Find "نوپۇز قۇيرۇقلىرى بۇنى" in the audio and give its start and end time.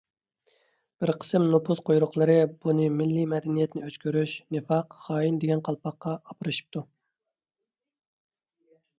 1.49-2.87